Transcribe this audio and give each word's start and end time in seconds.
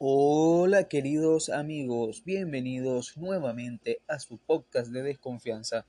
Hola 0.00 0.86
queridos 0.86 1.48
amigos, 1.48 2.22
bienvenidos 2.24 3.16
nuevamente 3.16 4.00
a 4.06 4.20
su 4.20 4.38
podcast 4.38 4.92
de 4.92 5.02
desconfianza, 5.02 5.86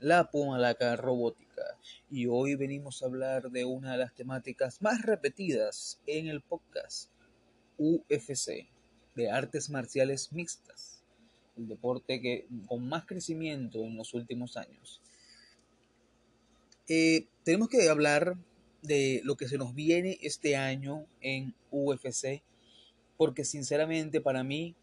La 0.00 0.28
Pumalaca 0.28 0.96
Robótica. 0.96 1.62
Y 2.10 2.26
hoy 2.26 2.56
venimos 2.56 3.00
a 3.00 3.06
hablar 3.06 3.52
de 3.52 3.64
una 3.64 3.92
de 3.92 3.98
las 3.98 4.12
temáticas 4.12 4.82
más 4.82 5.02
repetidas 5.02 6.00
en 6.08 6.26
el 6.26 6.40
podcast, 6.40 7.12
UFC, 7.78 8.66
de 9.14 9.30
artes 9.30 9.70
marciales 9.70 10.32
mixtas, 10.32 11.04
el 11.56 11.68
deporte 11.68 12.20
que 12.20 12.48
con 12.66 12.88
más 12.88 13.06
crecimiento 13.06 13.84
en 13.84 13.96
los 13.96 14.14
últimos 14.14 14.56
años. 14.56 15.00
Eh, 16.88 17.28
tenemos 17.44 17.68
que 17.68 17.88
hablar 17.88 18.36
de 18.82 19.20
lo 19.22 19.36
que 19.36 19.46
se 19.46 19.58
nos 19.58 19.76
viene 19.76 20.18
este 20.22 20.56
año 20.56 21.06
en 21.20 21.54
UFC 21.70 22.42
porque 23.16 23.44
sinceramente 23.44 24.20
para 24.20 24.42
mí 24.44 24.76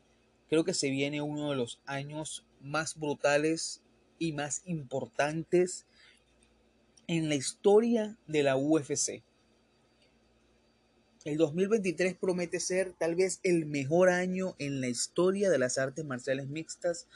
creo 0.49 0.63
que 0.63 0.73
se 0.73 0.89
viene 0.89 1.21
uno 1.21 1.49
de 1.49 1.55
los 1.55 1.79
años 1.85 2.45
más 2.61 2.97
brutales 2.97 3.81
y 4.19 4.33
más 4.33 4.61
importantes 4.65 5.85
en 7.07 7.29
la 7.29 7.35
historia 7.35 8.17
de 8.27 8.43
la 8.43 8.55
UFC. 8.55 9.23
El 11.23 11.37
2023 11.37 12.15
promete 12.15 12.59
ser 12.59 12.93
tal 12.93 13.15
vez 13.15 13.39
el 13.43 13.65
mejor 13.65 14.09
año 14.09 14.55
en 14.59 14.81
la 14.81 14.87
historia 14.87 15.49
de 15.49 15.59
las 15.59 15.77
artes 15.77 16.03
marciales 16.03 16.47
mixtas 16.47 17.07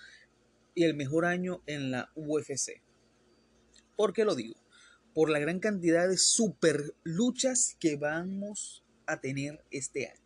y 0.75 0.83
el 0.83 0.93
mejor 0.93 1.25
año 1.25 1.61
en 1.65 1.91
la 1.91 2.11
UFC. 2.15 2.81
¿Por 3.95 4.13
qué 4.13 4.25
lo 4.25 4.35
digo? 4.35 4.55
Por 5.13 5.29
la 5.29 5.39
gran 5.39 5.59
cantidad 5.59 6.07
de 6.07 6.17
super 6.17 6.93
luchas 7.03 7.77
que 7.79 7.95
vamos 7.95 8.83
a 9.07 9.21
tener 9.21 9.63
este 9.71 10.07
año 10.07 10.24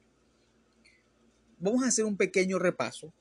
vamos 1.59 1.83
a 1.83 1.87
hacer 1.87 2.05
un 2.05 2.17
pequeño 2.17 2.59
repaso 2.59 3.13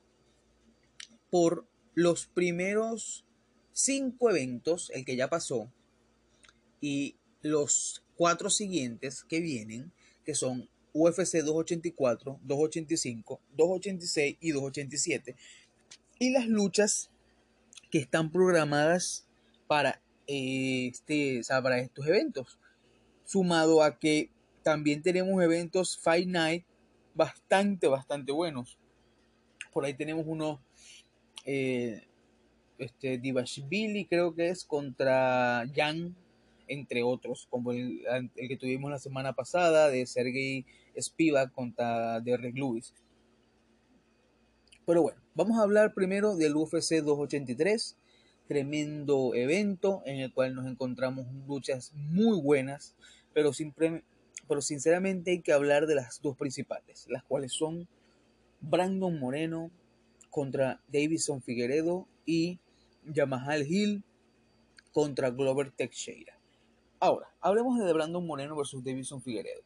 por 1.29 1.65
los 1.93 2.27
primeros 2.27 3.25
cinco 3.73 4.29
eventos, 4.29 4.91
el 4.93 5.05
que 5.05 5.15
ya 5.15 5.29
pasó, 5.29 5.71
y 6.81 7.15
los 7.41 8.03
cuatro 8.15 8.49
siguientes 8.49 9.23
que 9.23 9.39
vienen, 9.39 9.91
que 10.25 10.35
son 10.35 10.69
UFC 10.93 11.37
284, 11.37 12.39
285, 12.43 13.41
286 13.55 14.37
y 14.39 14.51
287, 14.51 15.35
y 16.19 16.31
las 16.31 16.47
luchas 16.47 17.09
que 17.91 17.99
están 17.99 18.31
programadas 18.31 19.25
para, 19.67 20.01
este, 20.27 21.41
para 21.47 21.79
estos 21.79 22.07
eventos, 22.07 22.59
sumado 23.25 23.83
a 23.83 23.99
que 23.99 24.29
también 24.63 25.01
tenemos 25.01 25.41
eventos 25.41 25.97
Fight 25.97 26.27
Night 26.27 26.65
bastante, 27.13 27.87
bastante 27.87 28.31
buenos. 28.31 28.77
Por 29.71 29.85
ahí 29.85 29.93
tenemos 29.93 30.25
uno, 30.27 30.61
eh, 31.45 32.07
este, 32.77 33.17
Divashvili 33.17 34.05
creo 34.05 34.33
que 34.33 34.49
es 34.49 34.63
contra 34.63 35.65
Jan, 35.75 36.15
entre 36.67 37.03
otros, 37.03 37.47
como 37.49 37.71
el, 37.71 38.01
que 38.35 38.57
tuvimos 38.57 38.91
la 38.91 38.99
semana 38.99 39.33
pasada 39.33 39.89
de 39.89 40.05
Sergey 40.05 40.65
Spivak 40.99 41.51
contra 41.51 42.19
Derrick 42.21 42.55
Lewis. 42.55 42.93
Pero 44.85 45.01
bueno, 45.01 45.21
vamos 45.35 45.59
a 45.59 45.63
hablar 45.63 45.93
primero 45.93 46.35
del 46.35 46.55
UFC 46.55 47.01
283, 47.03 47.97
tremendo 48.47 49.35
evento 49.35 50.01
en 50.05 50.19
el 50.19 50.33
cual 50.33 50.55
nos 50.55 50.65
encontramos 50.65 51.27
luchas 51.47 51.91
muy 51.95 52.41
buenas, 52.41 52.95
pero 53.33 53.53
siempre 53.53 54.03
pero 54.49 54.61
sinceramente 54.61 55.29
hay 55.29 55.41
que 55.41 55.53
hablar 55.53 55.85
de 55.85 55.93
las 55.93 56.21
dos 56.21 56.35
principales, 56.35 57.05
las 57.07 57.23
cuales 57.23 57.53
son 57.53 57.87
Brandon 58.59 59.17
Moreno 59.19 59.69
contra 60.31 60.81
Davison 60.87 61.43
Figueredo 61.43 62.07
y 62.25 62.59
Yamahal 63.05 63.67
Hill 63.67 64.03
contra 64.91 65.29
Glover 65.29 65.71
Teixeira. 65.71 66.33
Ahora, 66.99 67.27
hablemos 67.41 67.77
de 67.79 67.93
Brandon 67.93 68.25
Moreno 68.25 68.55
versus 68.55 68.83
Davison 68.83 69.21
Figueredo. 69.21 69.61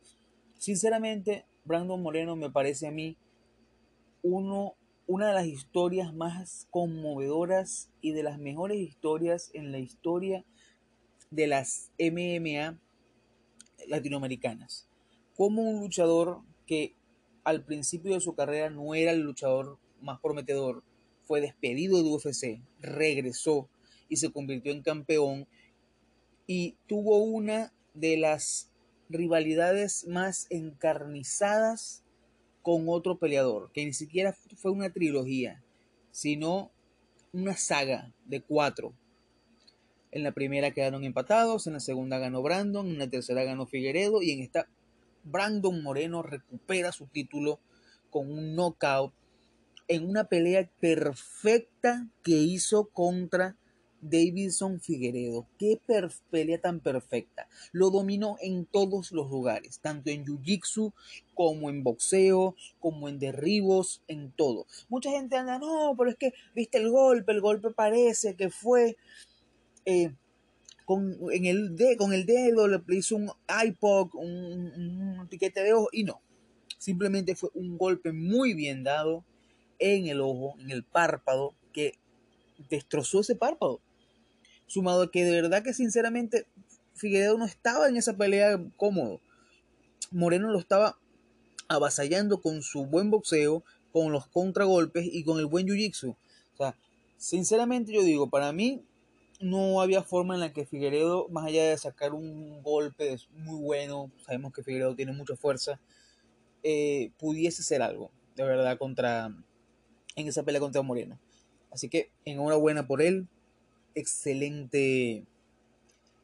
Sinceramente, 0.60 1.46
Brandon 1.64 2.02
Moreno 2.02 2.36
me 2.36 2.52
parece 2.52 2.88
a 2.88 2.92
mí 2.92 3.18
uno, 4.22 4.76
una 5.08 5.30
de 5.30 5.34
las 5.34 5.46
historias 5.46 6.14
más 6.14 6.68
conmovedoras 6.72 7.90
y 8.02 8.12
de 8.12 8.24
las 8.24 8.38
mejores 8.38 8.80
historias 8.80 9.50
en 9.54 9.72
la 9.72 9.80
historia 9.80 10.44
de 11.32 11.48
las 11.48 11.90
MMA 11.98 12.83
latinoamericanas. 13.88 14.88
Como 15.36 15.64
un 15.64 15.80
luchador 15.82 16.42
que 16.66 16.96
al 17.44 17.64
principio 17.64 18.14
de 18.14 18.22
su 18.22 18.36
carrera 18.36 18.70
no 18.70 18.96
era 18.96 19.12
el 19.12 19.22
luchador 19.22 19.78
más 20.02 20.20
prometedor, 20.20 20.84
fue 21.26 21.42
despedido 21.42 22.02
de 22.02 22.10
UFC, 22.10 22.62
regresó 22.80 23.70
y 24.10 24.18
se 24.18 24.32
convirtió 24.32 24.72
en 24.72 24.82
campeón 24.84 25.48
y 26.46 26.78
tuvo 26.88 27.18
una 27.18 27.74
de 27.94 28.18
las 28.18 28.70
rivalidades 29.10 30.06
más 30.08 30.48
encarnizadas 30.50 32.04
con 32.62 32.86
otro 32.88 33.18
peleador, 33.18 33.72
que 33.72 33.86
ni 33.86 33.94
siquiera 33.94 34.34
fue 34.56 34.72
una 34.72 34.92
trilogía, 34.92 35.64
sino 36.12 36.72
una 37.32 37.56
saga 37.58 38.14
de 38.26 38.42
cuatro 38.42 38.94
en 40.14 40.24
la 40.24 40.32
primera 40.32 40.72
quedaron 40.72 41.04
empatados, 41.04 41.66
en 41.66 41.74
la 41.74 41.80
segunda 41.80 42.20
ganó 42.20 42.44
Brandon, 42.44 42.88
en 42.88 43.00
la 43.00 43.10
tercera 43.10 43.44
ganó 43.44 43.66
Figueredo 43.66 44.22
y 44.22 44.32
en 44.32 44.42
esta 44.42 44.68
Brandon 45.24 45.82
Moreno 45.82 46.22
recupera 46.22 46.92
su 46.92 47.08
título 47.08 47.60
con 48.12 48.32
un 48.32 48.56
knockout 48.56 49.12
en 49.88 50.08
una 50.08 50.26
pelea 50.26 50.70
perfecta 50.80 52.08
que 52.24 52.34
hizo 52.34 52.90
contra 52.90 53.58
Davidson 54.02 54.82
Figueredo. 54.82 55.48
Qué 55.58 55.80
pelea 56.30 56.60
tan 56.60 56.80
perfecta. 56.80 57.48
Lo 57.72 57.90
dominó 57.90 58.36
en 58.42 58.66
todos 58.66 59.12
los 59.12 59.30
lugares, 59.32 59.80
tanto 59.80 60.12
en 60.12 60.26
Jiu-Jitsu 60.26 60.94
como 61.34 61.70
en 61.70 61.84
boxeo, 61.84 62.56
como 62.80 63.10
en 63.10 63.18
derribos, 63.18 64.04
en 64.08 64.32
todo. 64.32 64.68
Mucha 64.90 65.10
gente 65.10 65.38
anda, 65.38 65.58
no, 65.58 65.96
pero 65.98 66.12
es 66.12 66.18
que 66.18 66.34
viste 66.54 66.78
el 66.78 66.92
golpe, 66.92 67.32
el 67.32 67.42
golpe 67.42 67.72
parece 67.72 68.36
que 68.36 68.50
fue 68.50 68.98
eh, 69.86 70.14
con, 70.86 71.18
en 71.32 71.46
el 71.46 71.76
de, 71.76 71.98
con 71.98 72.14
el 72.14 72.26
dedo 72.26 72.68
le 72.68 72.82
hizo 72.90 73.16
un 73.16 73.32
iPod, 73.66 74.10
un, 74.16 75.18
un, 75.20 75.28
piquete 75.28 75.64
de 75.64 75.74
ojo 75.74 75.90
y 75.92 76.04
no. 76.04 76.22
Simplemente 76.78 77.36
fue 77.36 77.50
un 77.54 77.78
golpe 77.78 78.12
muy 78.12 78.54
bien 78.54 78.84
dado 78.84 79.24
en 79.80 80.08
el 80.08 80.20
ojo, 80.22 80.56
en 80.60 80.72
el 80.72 80.84
párpado, 80.84 81.54
que 81.72 81.98
destrozó 82.70 83.22
ese 83.22 83.36
párpado. 83.36 83.80
Sumado 84.68 85.04
a 85.04 85.12
que 85.12 85.24
de 85.24 85.32
verdad 85.32 85.64
que 85.64 85.74
sinceramente 85.74 86.46
Figueredo 86.94 87.38
no 87.38 87.46
estaba 87.46 87.88
en 87.88 87.98
esa 87.98 88.16
pelea 88.18 88.62
cómodo. 88.78 89.20
Moreno 90.12 90.52
lo 90.52 90.60
estaba 90.60 90.98
avasallando 91.68 92.42
con 92.42 92.62
su 92.62 92.86
buen 92.86 93.10
boxeo, 93.10 93.64
con 93.92 94.12
los 94.12 94.28
contragolpes 94.28 95.08
y 95.12 95.24
con 95.24 95.40
el 95.40 95.46
buen 95.46 95.68
jiu-jitsu. 95.68 96.16
O 96.54 96.58
sea, 96.58 96.76
sinceramente 97.18 97.94
yo 97.94 98.04
digo, 98.04 98.30
para 98.30 98.52
mí 98.52 98.84
no 99.44 99.82
había 99.82 100.04
forma 100.04 100.34
en 100.36 100.40
la 100.40 100.54
que 100.54 100.66
Figueredo, 100.66 101.28
más 101.30 101.46
allá 101.46 101.70
de 101.70 101.78
sacar 101.78 102.14
un 102.14 102.64
golpe 102.64 103.18
muy 103.32 103.62
bueno, 103.62 104.10
sabemos 104.26 104.54
que 104.54 104.64
Figueredo 104.64 104.96
tiene 104.96 105.12
mucha 105.12 105.36
fuerza, 105.36 105.80
eh, 106.64 107.12
pudiese 107.20 107.62
ser 107.62 107.82
algo, 107.82 108.10
de 108.36 108.44
verdad, 108.44 108.78
contra 108.78 109.36
en 110.16 110.28
esa 110.28 110.44
pelea 110.44 110.62
contra 110.62 110.82
Moreno. 110.82 111.20
Así 111.72 111.90
que 111.90 112.10
enhorabuena 112.24 112.88
por 112.88 113.02
él, 113.02 113.28
excelente, 113.96 115.26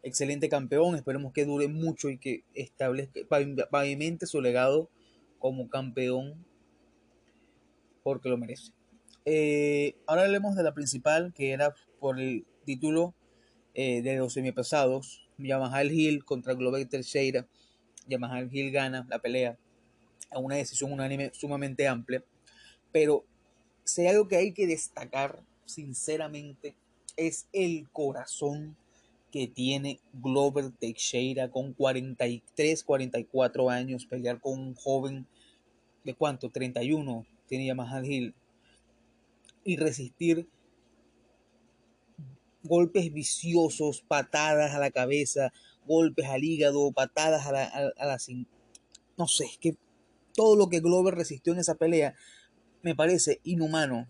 excelente 0.01 0.47
campeón, 0.47 0.96
esperemos 0.96 1.34
que 1.34 1.46
dure 1.46 1.68
mucho 1.68 2.09
y 2.09 2.18
que 2.18 2.44
establezca, 2.53 3.19
pavimente 3.69 4.28
su 4.28 4.40
legado 4.40 4.90
como 5.40 5.69
campeón, 5.69 6.46
porque 8.01 8.30
lo 8.30 8.38
merece. 8.38 8.71
Eh, 9.31 9.96
ahora 10.08 10.24
hablemos 10.24 10.56
de 10.56 10.64
la 10.64 10.74
principal, 10.74 11.31
que 11.36 11.52
era 11.52 11.76
por 12.00 12.20
el 12.20 12.48
título 12.66 13.14
eh, 13.76 14.02
de 14.02 14.18
los 14.18 14.34
semipesados. 14.34 15.30
Yamaha 15.38 15.84
Hill 15.84 16.26
contra 16.26 16.56
Glover 16.56 16.84
Teixeira. 16.90 17.48
Yamaha 18.08 18.42
Hill 18.52 18.72
gana 18.72 19.06
la 19.08 19.20
pelea 19.20 19.56
a 20.31 20.40
una 20.40 20.56
decisión 20.56 20.92
unánime 20.92 21.30
sumamente 21.36 21.88
amplia. 21.88 22.24
Pero 22.92 23.24
si 23.84 24.02
hay 24.02 24.08
algo 24.08 24.28
que 24.28 24.38
hay 24.38 24.52
que 24.52 24.66
destacar, 24.66 25.44
sinceramente, 25.64 26.74
es 27.16 27.48
el 27.54 27.88
corazón 27.92 28.76
que 29.31 29.46
tiene 29.46 30.00
Glover 30.12 30.72
Teixeira 30.72 31.52
con 31.52 31.74
43, 31.74 32.84
44 32.84 33.70
años, 33.70 34.08
pelear 34.08 34.42
con 34.42 34.60
un 34.60 34.74
joven 34.74 35.28
de 36.04 36.16
cuánto, 36.16 36.50
31, 36.50 37.28
tiene 37.48 37.68
Yamaha 37.68 38.04
Hill, 38.04 38.34
y 39.63 39.77
resistir 39.77 40.47
golpes 42.63 43.11
viciosos, 43.13 44.03
patadas 44.07 44.73
a 44.73 44.79
la 44.79 44.91
cabeza, 44.91 45.53
golpes 45.85 46.27
al 46.27 46.44
hígado, 46.44 46.91
patadas 46.91 47.47
a 47.47 47.51
la, 47.51 47.63
a, 47.65 48.17
no 49.17 49.27
sé, 49.27 49.45
es 49.45 49.57
que 49.57 49.77
todo 50.33 50.56
lo 50.56 50.69
que 50.69 50.79
Glover 50.79 51.15
resistió 51.15 51.53
en 51.53 51.59
esa 51.59 51.75
pelea 51.75 52.15
me 52.81 52.95
parece 52.95 53.41
inhumano. 53.44 54.07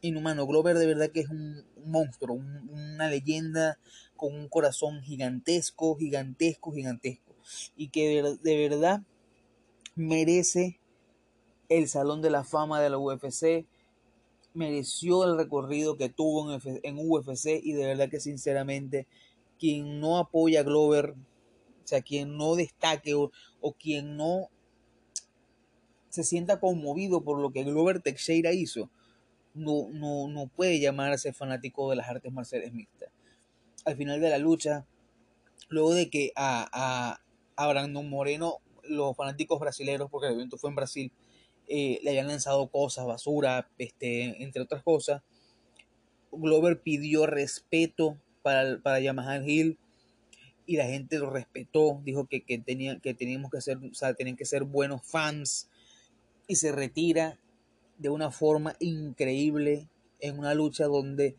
Inhumano. 0.00 0.46
Glover 0.46 0.76
de 0.76 0.86
verdad 0.86 1.10
que 1.10 1.20
es 1.20 1.28
un 1.28 1.64
monstruo, 1.86 2.36
una 2.36 3.08
leyenda 3.08 3.78
con 4.16 4.34
un 4.34 4.48
corazón 4.48 5.00
gigantesco, 5.02 5.96
gigantesco, 5.96 6.72
gigantesco. 6.72 7.34
Y 7.76 7.88
que 7.88 8.22
de, 8.42 8.68
verdad 8.68 9.02
merece 9.94 10.80
el 11.68 11.88
Salón 11.88 12.20
de 12.20 12.30
la 12.30 12.44
Fama 12.44 12.80
de 12.80 12.90
la 12.90 12.98
UFC. 12.98 13.66
Mereció 14.54 15.24
el 15.24 15.36
recorrido 15.36 15.96
que 15.96 16.08
tuvo 16.08 16.52
en, 16.52 16.98
UFC 16.98 17.60
y 17.62 17.72
de 17.72 17.86
verdad 17.86 18.10
que 18.10 18.20
sinceramente 18.20 19.06
quien 19.58 20.00
no 20.00 20.18
apoya 20.18 20.60
a 20.60 20.64
Glover, 20.64 21.10
o 21.10 21.86
sea, 21.86 22.02
quien 22.02 22.36
no 22.36 22.54
destaque 22.54 23.14
o, 23.14 23.30
o 23.60 23.72
quien 23.72 24.16
no 24.16 24.50
se 26.12 26.24
sienta 26.24 26.60
conmovido 26.60 27.22
por 27.22 27.40
lo 27.40 27.52
que 27.52 27.64
Glover 27.64 28.00
Teixeira 28.00 28.52
hizo, 28.52 28.90
no, 29.54 29.88
no, 29.92 30.28
no 30.28 30.46
puede 30.46 30.78
llamarse 30.78 31.32
fanático 31.32 31.88
de 31.88 31.96
las 31.96 32.08
artes 32.08 32.30
marciales 32.30 32.72
mixtas. 32.74 33.08
Al 33.86 33.96
final 33.96 34.20
de 34.20 34.28
la 34.28 34.36
lucha, 34.36 34.86
luego 35.68 35.94
de 35.94 36.10
que 36.10 36.32
a, 36.36 37.18
a, 37.56 37.68
Brandon 37.68 38.08
Moreno, 38.08 38.58
los 38.84 39.16
fanáticos 39.16 39.58
brasileños, 39.58 40.10
porque 40.10 40.28
el 40.28 40.34
evento 40.34 40.58
fue 40.58 40.68
en 40.70 40.76
Brasil, 40.76 41.12
eh, 41.74 42.00
le 42.02 42.10
habían 42.10 42.28
lanzado 42.28 42.66
cosas, 42.68 43.06
basura, 43.06 43.68
este, 43.78 44.42
entre 44.42 44.62
otras 44.62 44.82
cosas, 44.82 45.22
Glover 46.30 46.80
pidió 46.80 47.26
respeto 47.26 48.18
para, 48.42 48.78
para 48.82 49.00
Yamaha 49.00 49.38
Hill 49.38 49.78
y 50.66 50.76
la 50.76 50.84
gente 50.84 51.18
lo 51.18 51.30
respetó, 51.30 52.00
dijo 52.04 52.26
que, 52.26 52.42
que, 52.42 52.62
que 53.02 53.14
teníamos 53.14 53.50
que 53.50 53.60
ser, 53.60 53.78
o 53.78 53.94
sea, 53.94 54.14
tenían 54.14 54.36
que 54.36 54.44
ser 54.44 54.64
buenos 54.64 55.02
fans, 55.02 55.68
y 56.46 56.56
se 56.56 56.72
retira 56.72 57.38
de 57.98 58.10
una 58.10 58.30
forma 58.30 58.74
increíble 58.78 59.88
en 60.20 60.38
una 60.38 60.54
lucha 60.54 60.86
donde 60.86 61.36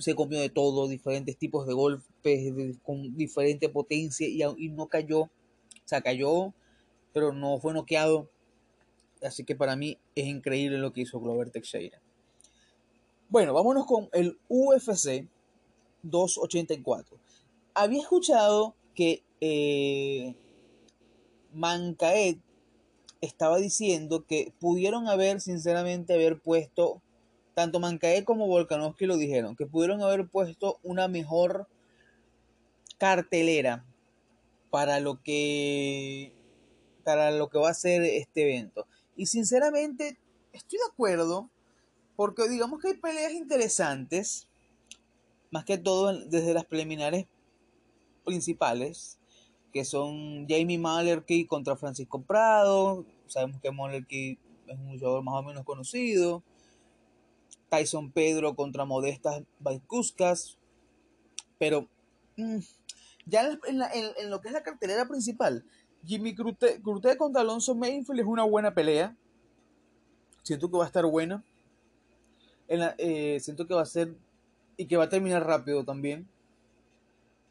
se 0.00 0.14
comió 0.14 0.40
de 0.40 0.50
todo, 0.50 0.88
diferentes 0.88 1.36
tipos 1.36 1.66
de 1.66 1.74
golpes 1.74 2.52
con 2.82 3.16
diferente 3.16 3.68
potencia 3.68 4.28
y, 4.28 4.68
no 4.68 4.88
cayó, 4.88 5.22
o 5.22 5.30
sea, 5.84 6.00
cayó, 6.02 6.52
pero 7.12 7.32
no 7.32 7.58
fue 7.58 7.72
noqueado. 7.72 8.28
Así 9.22 9.44
que 9.44 9.54
para 9.54 9.76
mí 9.76 9.98
es 10.14 10.26
increíble 10.26 10.78
lo 10.78 10.92
que 10.92 11.02
hizo 11.02 11.20
Glover 11.20 11.50
Teixeira. 11.50 12.00
Bueno, 13.28 13.52
vámonos 13.54 13.86
con 13.86 14.08
el 14.12 14.38
UFC 14.48 15.28
284. 16.02 17.18
Había 17.74 18.00
escuchado 18.00 18.74
que 18.94 19.22
eh, 19.40 20.34
estaba 23.20 23.58
diciendo 23.58 24.24
que 24.26 24.52
pudieron 24.58 25.08
haber, 25.08 25.40
sinceramente, 25.40 26.14
haber 26.14 26.40
puesto, 26.40 27.00
tanto 27.54 27.78
Mancae 27.78 28.24
como 28.24 28.46
Volkanovski 28.46 29.06
lo 29.06 29.16
dijeron, 29.16 29.56
que 29.56 29.66
pudieron 29.66 30.02
haber 30.02 30.26
puesto 30.26 30.78
una 30.82 31.06
mejor 31.08 31.68
cartelera 32.98 33.84
para 34.70 35.00
lo 35.00 35.22
que 35.22 36.32
para 37.04 37.30
lo 37.30 37.48
que 37.48 37.58
va 37.58 37.70
a 37.70 37.74
ser 37.74 38.02
este 38.02 38.42
evento. 38.42 38.86
Y 39.20 39.26
sinceramente 39.26 40.16
estoy 40.54 40.78
de 40.78 40.90
acuerdo 40.90 41.50
porque 42.16 42.48
digamos 42.48 42.80
que 42.80 42.88
hay 42.88 42.96
peleas 42.96 43.34
interesantes, 43.34 44.48
más 45.50 45.66
que 45.66 45.76
todo 45.76 46.18
desde 46.24 46.54
las 46.54 46.64
preliminares 46.64 47.26
principales 48.24 49.18
que 49.74 49.84
son 49.84 50.46
Jamie 50.48 50.78
Mallerkey 50.78 51.44
contra 51.44 51.76
Francisco 51.76 52.22
Prado. 52.22 53.04
Sabemos 53.26 53.60
que 53.60 53.70
Mallerkey 53.70 54.38
es 54.66 54.78
un 54.78 54.98
jugador 54.98 55.22
más 55.22 55.34
o 55.34 55.42
menos 55.42 55.66
conocido. 55.66 56.42
Tyson 57.68 58.12
Pedro 58.12 58.56
contra 58.56 58.86
Modestas 58.86 59.42
Vaikuskas. 59.58 60.56
Pero 61.58 61.86
mm, 62.38 62.60
ya 63.26 63.58
en, 63.66 64.30
lo 64.30 64.40
que 64.40 64.48
es 64.48 64.54
la 64.54 64.62
cartelera 64.62 65.06
principal, 65.06 65.62
Jimmy 66.04 66.34
Crute, 66.34 66.80
contra 67.18 67.40
Alonso 67.40 67.74
Mainfield 67.74 68.20
es 68.20 68.26
una 68.26 68.44
buena 68.44 68.72
pelea. 68.72 69.16
Siento 70.42 70.70
que 70.70 70.76
va 70.78 70.84
a 70.84 70.86
estar 70.86 71.04
buena. 71.06 71.44
Eh, 72.68 73.38
siento 73.40 73.66
que 73.66 73.74
va 73.74 73.82
a 73.82 73.86
ser 73.86 74.14
y 74.76 74.86
que 74.86 74.96
va 74.96 75.04
a 75.04 75.08
terminar 75.08 75.46
rápido 75.46 75.84
también. 75.84 76.26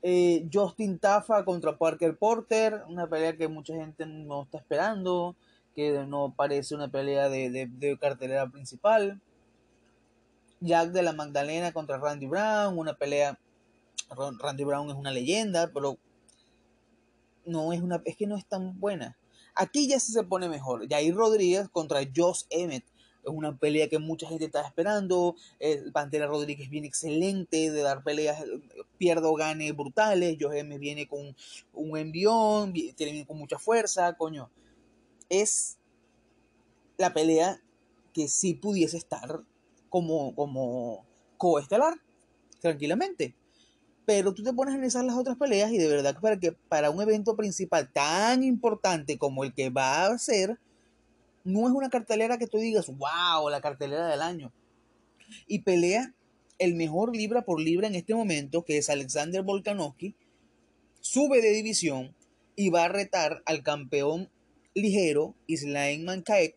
Eh, 0.01 0.47
Justin 0.51 0.97
Tafa 0.97 1.43
contra 1.43 1.77
Parker 1.77 2.17
Porter, 2.17 2.83
una 2.87 3.07
pelea 3.07 3.35
que 3.35 3.47
mucha 3.47 3.75
gente 3.75 4.05
no 4.05 4.43
está 4.43 4.59
esperando, 4.59 5.35
que 5.75 6.05
no 6.07 6.33
parece 6.35 6.73
una 6.73 6.87
pelea 6.87 7.29
de, 7.29 7.97
cartelera 7.99 8.47
principal. 8.47 9.19
Jack 10.61 10.89
de 10.91 11.03
la 11.03 11.13
Magdalena 11.13 11.71
contra 11.71 11.97
Randy 11.97 12.27
Brown, 12.27 12.77
una 12.77 12.93
pelea. 12.93 13.37
Randy 14.39 14.63
Brown 14.63 14.89
es 14.89 14.95
una 14.95 15.11
leyenda, 15.11 15.69
pero 15.73 15.97
no 17.49 17.73
es 17.73 17.81
una, 17.81 18.01
es 18.05 18.15
que 18.15 18.27
no 18.27 18.37
es 18.37 18.45
tan 18.45 18.79
buena. 18.79 19.17
Aquí 19.55 19.87
ya 19.87 19.99
se 19.99 20.23
pone 20.23 20.47
mejor. 20.47 20.87
Jair 20.87 21.13
Rodríguez 21.15 21.67
contra 21.69 22.01
Josh 22.15 22.43
Emmett 22.49 22.85
es 23.23 23.29
una 23.29 23.57
pelea 23.57 23.89
que 23.89 23.99
mucha 23.99 24.27
gente 24.27 24.45
está 24.45 24.61
esperando. 24.65 25.35
El 25.59 25.91
Pantera 25.91 26.27
Rodríguez 26.27 26.69
viene 26.69 26.87
excelente 26.87 27.71
de 27.71 27.81
dar 27.81 28.03
peleas, 28.03 28.43
pierdo 28.97 29.33
gane 29.33 29.71
brutales. 29.71 30.37
Joe 30.39 30.63
me 30.63 30.77
viene 30.77 31.07
con 31.07 31.35
un 31.73 31.97
envión, 31.97 32.71
viene 32.73 33.25
con 33.25 33.37
mucha 33.37 33.59
fuerza, 33.59 34.13
coño. 34.13 34.49
Es 35.29 35.77
la 36.97 37.13
pelea 37.13 37.61
que 38.13 38.27
sí 38.27 38.53
pudiese 38.53 38.97
estar 38.97 39.41
como, 39.89 40.33
como 40.35 41.05
coestelar, 41.37 41.95
tranquilamente. 42.59 43.35
Pero 44.09 44.33
tú 44.33 44.41
te 44.41 44.53
pones 44.53 44.73
a 44.73 44.77
analizar 44.77 45.05
las 45.05 45.15
otras 45.15 45.37
peleas 45.37 45.71
y 45.71 45.77
de 45.77 45.87
verdad 45.87 46.15
que 46.15 46.19
para, 46.19 46.39
que 46.39 46.51
para 46.51 46.89
un 46.89 46.99
evento 46.99 47.35
principal 47.35 47.91
tan 47.93 48.41
importante 48.41 49.19
como 49.19 49.43
el 49.43 49.53
que 49.53 49.69
va 49.69 50.07
a 50.07 50.17
ser, 50.17 50.57
no 51.43 51.67
es 51.67 51.75
una 51.75 51.89
cartelera 51.89 52.39
que 52.39 52.47
tú 52.47 52.57
digas, 52.57 52.87
wow, 52.87 53.47
la 53.51 53.61
cartelera 53.61 54.07
del 54.07 54.23
año. 54.23 54.51
Y 55.45 55.59
pelea 55.59 56.11
el 56.57 56.73
mejor 56.73 57.15
libra 57.15 57.43
por 57.43 57.61
libra 57.61 57.85
en 57.85 57.93
este 57.93 58.15
momento, 58.15 58.65
que 58.65 58.79
es 58.79 58.89
Alexander 58.89 59.43
Volkanovski, 59.43 60.15
sube 61.01 61.39
de 61.43 61.51
división 61.51 62.15
y 62.55 62.71
va 62.71 62.85
a 62.85 62.89
retar 62.89 63.43
al 63.45 63.61
campeón 63.61 64.27
ligero 64.73 65.35
Islaim 65.45 66.03
Mankaek 66.05 66.55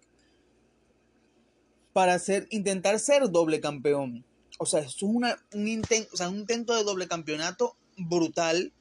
para 1.93 2.15
hacer, 2.15 2.47
intentar 2.49 2.99
ser 2.99 3.31
doble 3.31 3.61
campeón. 3.61 4.25
O 4.63 4.67
sea, 4.67 4.79
es 4.79 5.03
una, 5.03 5.45
un, 5.55 5.67
intento, 5.67 6.29
un 6.29 6.39
intento 6.39 6.77
de 6.77 6.85
doble 6.85 7.09
campeonato 7.09 7.77
brutal. 7.97 8.73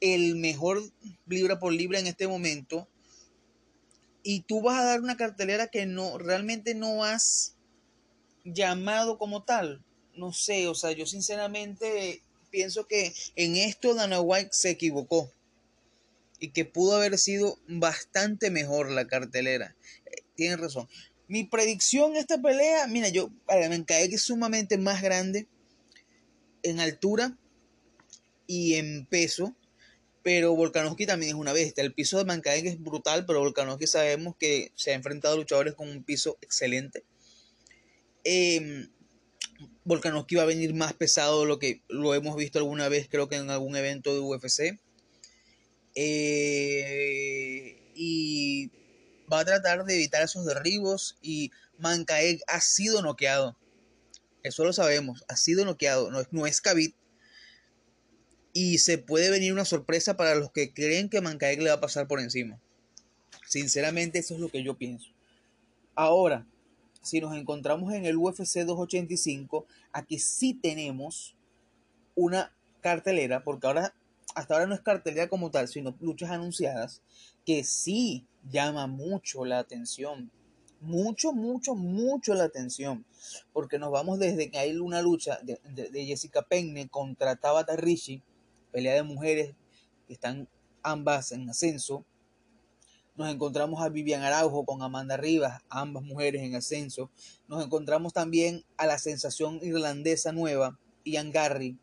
El 0.00 0.36
mejor 0.36 0.80
libra 1.26 1.58
por 1.58 1.72
libra 1.72 1.98
en 1.98 2.06
este 2.06 2.28
momento 2.28 2.86
y 4.22 4.42
tú 4.42 4.62
vas 4.62 4.78
a 4.78 4.84
dar 4.84 5.00
una 5.00 5.16
cartelera 5.16 5.66
que 5.66 5.84
no 5.84 6.16
realmente 6.16 6.76
no 6.76 7.02
has 7.02 7.56
llamado 8.44 9.18
como 9.18 9.42
tal. 9.42 9.82
No 10.14 10.32
sé, 10.32 10.68
o 10.68 10.76
sea, 10.76 10.92
yo 10.92 11.06
sinceramente 11.06 12.22
pienso 12.52 12.86
que 12.86 13.12
en 13.34 13.56
esto 13.56 13.94
Dana 13.94 14.20
White 14.20 14.50
se 14.52 14.70
equivocó 14.70 15.32
y 16.38 16.50
que 16.50 16.64
pudo 16.64 16.94
haber 16.94 17.18
sido 17.18 17.58
bastante 17.66 18.52
mejor 18.52 18.92
la 18.92 19.08
cartelera. 19.08 19.74
Eh, 20.04 20.22
tienes 20.36 20.60
razón. 20.60 20.88
Mi 21.28 21.44
predicción 21.44 22.12
en 22.12 22.18
esta 22.18 22.40
pelea, 22.40 22.86
mira, 22.86 23.08
yo 23.08 23.30
me 23.48 23.84
cae 23.84 24.08
que 24.08 24.14
es 24.16 24.22
sumamente 24.22 24.78
más 24.78 25.02
grande 25.02 25.48
en 26.62 26.80
altura 26.80 27.36
y 28.46 28.74
en 28.74 29.06
peso 29.06 29.56
pero 30.26 30.56
Volkanovski 30.56 31.06
también 31.06 31.36
es 31.36 31.40
una 31.40 31.52
bestia. 31.52 31.84
El 31.84 31.94
piso 31.94 32.18
de 32.18 32.24
Mankind 32.24 32.66
es 32.66 32.82
brutal, 32.82 33.24
pero 33.26 33.38
Volkanovski 33.38 33.86
sabemos 33.86 34.34
que 34.36 34.72
se 34.74 34.90
ha 34.90 34.94
enfrentado 34.94 35.34
a 35.34 35.36
luchadores 35.36 35.74
con 35.74 35.88
un 35.88 36.02
piso 36.02 36.36
excelente. 36.40 37.04
Eh, 38.24 38.88
Volkanovski 39.84 40.34
va 40.34 40.42
a 40.42 40.46
venir 40.46 40.74
más 40.74 40.94
pesado 40.94 41.42
de 41.42 41.46
lo 41.46 41.60
que 41.60 41.80
lo 41.86 42.12
hemos 42.12 42.34
visto 42.34 42.58
alguna 42.58 42.88
vez, 42.88 43.06
creo 43.08 43.28
que 43.28 43.36
en 43.36 43.50
algún 43.50 43.76
evento 43.76 44.14
de 44.14 44.18
UFC. 44.18 44.80
Eh, 45.94 47.78
y 47.94 48.72
va 49.32 49.40
a 49.40 49.44
tratar 49.44 49.84
de 49.84 49.94
evitar 49.94 50.22
esos 50.22 50.44
derribos 50.46 51.18
y 51.22 51.50
Mankaek 51.78 52.42
ha 52.46 52.60
sido 52.60 53.02
noqueado. 53.02 53.56
Eso 54.42 54.64
lo 54.64 54.72
sabemos, 54.72 55.24
ha 55.28 55.36
sido 55.36 55.64
noqueado, 55.64 56.10
no, 56.10 56.22
no 56.30 56.46
es 56.46 56.62
y 58.52 58.78
se 58.78 58.96
puede 58.96 59.28
venir 59.28 59.52
una 59.52 59.66
sorpresa 59.66 60.16
para 60.16 60.34
los 60.34 60.50
que 60.50 60.72
creen 60.72 61.10
que 61.10 61.20
Mancaek 61.20 61.60
le 61.60 61.68
va 61.68 61.74
a 61.74 61.80
pasar 61.80 62.08
por 62.08 62.20
encima. 62.20 62.58
Sinceramente, 63.46 64.18
eso 64.18 64.32
es 64.32 64.40
lo 64.40 64.48
que 64.48 64.62
yo 64.62 64.78
pienso. 64.78 65.10
Ahora, 65.94 66.46
si 67.02 67.20
nos 67.20 67.36
encontramos 67.36 67.92
en 67.92 68.06
el 68.06 68.16
UFC 68.16 68.60
285, 68.64 69.66
aquí 69.92 70.18
sí 70.18 70.54
tenemos 70.54 71.36
una 72.14 72.56
cartelera, 72.80 73.44
porque 73.44 73.66
ahora 73.66 73.94
hasta 74.36 74.52
ahora 74.52 74.66
no 74.66 74.74
es 74.74 74.82
cartelera 74.82 75.28
como 75.30 75.50
tal, 75.50 75.66
sino 75.66 75.96
luchas 75.98 76.30
anunciadas, 76.30 77.00
que 77.46 77.64
sí 77.64 78.26
llama 78.50 78.86
mucho 78.86 79.46
la 79.46 79.58
atención. 79.58 80.30
Mucho, 80.82 81.32
mucho, 81.32 81.74
mucho 81.74 82.34
la 82.34 82.44
atención. 82.44 83.06
Porque 83.54 83.78
nos 83.78 83.90
vamos 83.90 84.18
desde 84.18 84.50
que 84.50 84.58
hay 84.58 84.76
una 84.76 85.00
lucha 85.00 85.38
de, 85.42 86.04
Jessica 86.04 86.42
Penne 86.42 86.86
contra 86.86 87.36
Tabata 87.36 87.76
Rishi, 87.76 88.22
pelea 88.72 88.94
de 88.94 89.04
mujeres 89.04 89.54
que 90.06 90.12
están 90.12 90.46
ambas 90.82 91.32
en 91.32 91.48
ascenso. 91.48 92.04
Nos 93.16 93.30
encontramos 93.30 93.80
a 93.80 93.88
Vivian 93.88 94.22
Araujo 94.22 94.66
con 94.66 94.82
Amanda 94.82 95.16
Rivas, 95.16 95.62
ambas 95.70 96.02
mujeres 96.02 96.42
en 96.42 96.54
ascenso. 96.54 97.10
Nos 97.48 97.64
encontramos 97.64 98.12
también 98.12 98.66
a 98.76 98.86
la 98.86 98.98
sensación 98.98 99.60
irlandesa 99.62 100.32
nueva, 100.32 100.78
Ian 101.06 101.32
Garry, 101.32 101.78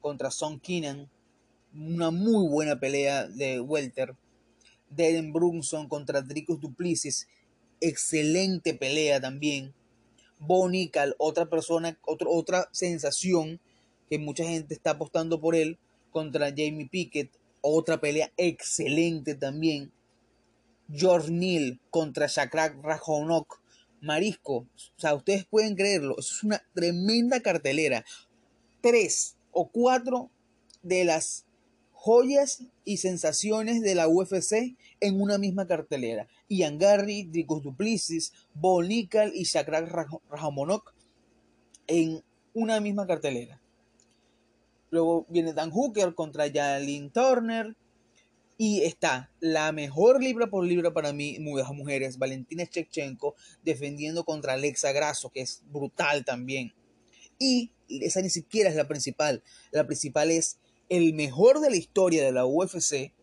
contra 0.00 0.30
Son 0.30 0.60
Keenan. 0.60 1.10
Una 1.74 2.10
muy 2.10 2.48
buena 2.48 2.78
pelea 2.78 3.26
de 3.26 3.60
Welter. 3.60 4.14
Darren 4.90 5.32
Brunson 5.32 5.88
contra 5.88 6.20
Dricus 6.20 6.60
Duplessis. 6.60 7.28
Excelente 7.80 8.74
pelea 8.74 9.20
también. 9.20 9.72
Bonical, 10.38 11.14
otra 11.18 11.46
persona, 11.46 11.98
otra 12.04 12.68
sensación 12.72 13.60
que 14.10 14.18
mucha 14.18 14.44
gente 14.44 14.74
está 14.74 14.90
apostando 14.90 15.40
por 15.40 15.54
él 15.54 15.78
contra 16.10 16.50
Jamie 16.50 16.88
Pickett. 16.90 17.30
Otra 17.62 18.00
pelea 18.00 18.30
excelente 18.36 19.34
también. 19.34 19.92
George 20.92 21.30
Neal 21.30 21.80
contra 21.90 22.26
Shakrak 22.26 22.82
Rajonok. 22.82 23.62
Marisco, 24.02 24.54
o 24.56 25.00
sea, 25.00 25.14
ustedes 25.14 25.44
pueden 25.44 25.76
creerlo, 25.76 26.16
es 26.18 26.42
una 26.42 26.60
tremenda 26.74 27.38
cartelera. 27.38 28.04
Tres 28.80 29.36
o 29.52 29.70
cuatro 29.70 30.28
de 30.82 31.04
las 31.04 31.46
joyas 32.02 32.64
y 32.84 32.96
sensaciones 32.96 33.80
de 33.80 33.94
la 33.94 34.08
UFC 34.08 34.76
en 34.98 35.20
una 35.20 35.38
misma 35.38 35.68
cartelera. 35.68 36.26
Ian 36.48 36.76
Garry, 36.76 37.22
Dricus 37.22 37.62
Duplessis, 37.62 38.32
Bo 38.54 38.82
y 38.82 39.44
Shakrak 39.44 39.88
Rajamonok 40.28 40.92
en 41.86 42.24
una 42.54 42.80
misma 42.80 43.06
cartelera. 43.06 43.60
Luego 44.90 45.26
viene 45.28 45.52
Dan 45.52 45.70
Hooker 45.70 46.16
contra 46.16 46.50
Jalin 46.52 47.10
Turner. 47.10 47.76
Y 48.58 48.82
está 48.82 49.30
la 49.38 49.70
mejor 49.70 50.20
libra 50.20 50.48
por 50.48 50.64
libra 50.64 50.92
para 50.92 51.12
mí, 51.12 51.38
mujeres, 51.38 52.18
Valentina 52.18 52.64
Shevchenko, 52.64 53.36
defendiendo 53.62 54.24
contra 54.24 54.54
Alexa 54.54 54.90
Grasso, 54.90 55.30
que 55.30 55.42
es 55.42 55.62
brutal 55.70 56.24
también. 56.24 56.72
Y 57.38 57.70
esa 57.88 58.20
ni 58.22 58.30
siquiera 58.30 58.70
es 58.70 58.76
la 58.76 58.88
principal. 58.88 59.42
La 59.70 59.86
principal 59.86 60.32
es 60.32 60.58
el 60.92 61.14
mejor 61.14 61.60
de 61.60 61.70
la 61.70 61.76
historia 61.76 62.22
de 62.22 62.32
la 62.32 62.44
UFC, 62.44 63.14